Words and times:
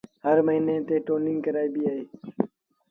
هر 0.25 0.37
موهيݩي 0.45 0.75
تي 0.87 0.95
ٽونيٚنگ 1.05 1.39
ڪرآئيبيٚ 1.45 1.87
اهي 1.89 2.03